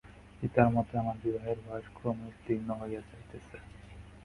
[0.39, 3.57] পিতার মতে আমার বিবাহের বয়স ক্রমে উত্তীর্ণ হইয়া যাইতেছে।